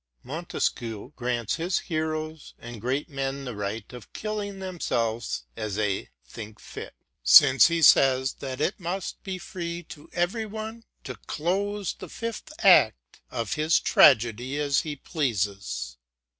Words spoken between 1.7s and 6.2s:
heroes and great men the mght of killing themselves as they